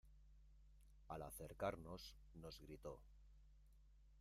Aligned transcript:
al 1.09 1.21
acercarnos 1.21 2.15
nos 2.33 2.59
gritó: 2.61 3.03